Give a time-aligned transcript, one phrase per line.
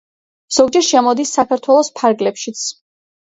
[0.55, 2.65] ზოგჯერ შემოდის საქართველოს ფარგლებშიც.